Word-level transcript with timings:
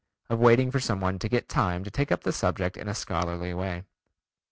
of 0.31 0.39
waiting 0.39 0.71
for 0.71 0.79
some 0.79 0.99
one 0.99 1.19
to 1.19 1.29
get 1.29 1.47
time 1.47 1.83
to 1.83 1.91
take 1.91 2.11
up 2.11 2.23
the 2.23 2.33
subject 2.33 2.75
in 2.75 2.87
a 2.87 2.95
scholarly 2.95 3.53
way. 3.53 3.83